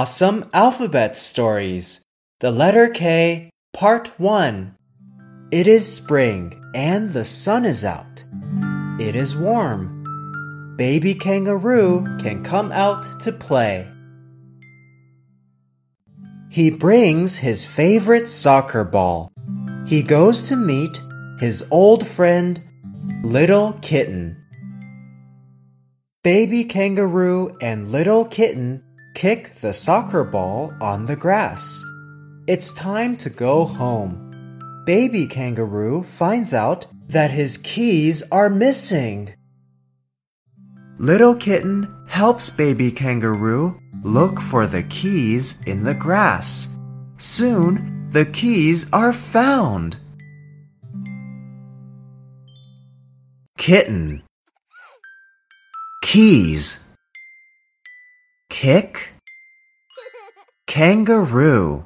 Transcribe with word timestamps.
Awesome 0.00 0.48
Alphabet 0.52 1.16
Stories 1.16 2.04
The 2.38 2.52
Letter 2.52 2.88
K, 2.88 3.50
Part 3.72 4.06
1. 4.20 4.76
It 5.50 5.66
is 5.66 5.92
spring 5.92 6.62
and 6.72 7.12
the 7.12 7.24
sun 7.24 7.64
is 7.64 7.84
out. 7.84 8.24
It 9.00 9.16
is 9.16 9.34
warm. 9.34 10.76
Baby 10.78 11.16
kangaroo 11.16 12.04
can 12.20 12.44
come 12.44 12.70
out 12.70 13.04
to 13.22 13.32
play. 13.32 13.88
He 16.48 16.70
brings 16.70 17.34
his 17.34 17.64
favorite 17.64 18.28
soccer 18.28 18.84
ball. 18.84 19.32
He 19.84 20.04
goes 20.04 20.48
to 20.48 20.54
meet 20.54 21.02
his 21.40 21.66
old 21.72 22.06
friend, 22.06 22.62
Little 23.24 23.72
Kitten. 23.82 24.36
Baby 26.22 26.62
kangaroo 26.62 27.56
and 27.60 27.88
little 27.88 28.24
kitten 28.24 28.84
kick 29.18 29.52
the 29.56 29.72
soccer 29.72 30.22
ball 30.22 30.72
on 30.80 31.04
the 31.06 31.16
grass. 31.16 31.82
It's 32.46 32.72
time 32.72 33.16
to 33.16 33.28
go 33.28 33.64
home. 33.64 34.84
Baby 34.86 35.26
kangaroo 35.26 36.04
finds 36.04 36.54
out 36.54 36.86
that 37.08 37.32
his 37.32 37.56
keys 37.56 38.22
are 38.30 38.48
missing. 38.48 39.34
Little 40.98 41.34
kitten 41.34 41.92
helps 42.06 42.48
baby 42.48 42.92
kangaroo 42.92 43.80
look 44.04 44.40
for 44.40 44.68
the 44.68 44.84
keys 44.84 45.66
in 45.66 45.82
the 45.82 45.94
grass. 45.94 46.78
Soon 47.16 48.08
the 48.12 48.24
keys 48.24 48.88
are 48.92 49.12
found. 49.12 49.98
Kitten 53.56 54.22
Keys 56.02 56.87
Kick? 58.60 59.12
Kangaroo 60.66 61.84